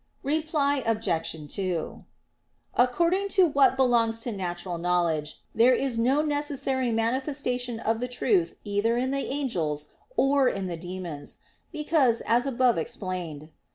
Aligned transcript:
Reply 0.23 0.81
Obj. 0.87 1.35
2: 1.55 2.05
According 2.73 3.27
to 3.29 3.45
what 3.45 3.77
belongs 3.77 4.21
to 4.21 4.31
natural 4.31 4.79
knowledge, 4.79 5.43
there 5.53 5.75
is 5.75 5.99
no 5.99 6.23
necessary 6.23 6.91
manifestation 6.91 7.79
of 7.79 7.99
the 7.99 8.07
truth 8.07 8.55
either 8.63 8.97
in 8.97 9.11
the 9.11 9.31
angels, 9.31 9.89
or 10.17 10.49
in 10.49 10.65
the 10.65 10.75
demons, 10.75 11.37
because, 11.71 12.21
as 12.21 12.47
above 12.47 12.79
explained 12.79 13.41
(Q. 13.41 13.49